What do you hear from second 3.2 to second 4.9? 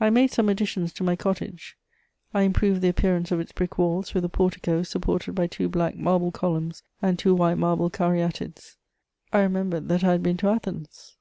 of its brick walls with a portico